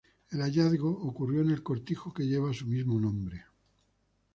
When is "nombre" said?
2.99-3.45